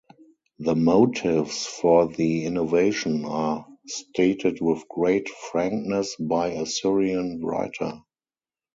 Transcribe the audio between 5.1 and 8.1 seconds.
frankness by a Syrian writer.